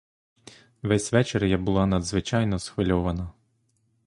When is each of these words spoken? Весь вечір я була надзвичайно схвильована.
Весь 0.81 1.13
вечір 1.13 1.45
я 1.45 1.57
була 1.57 1.85
надзвичайно 1.85 2.59
схвильована. 2.59 3.31